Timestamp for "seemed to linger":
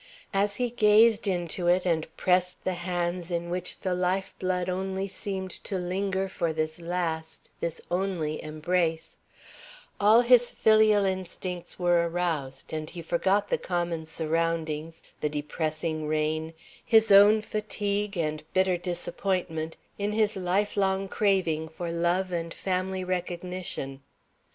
5.07-6.27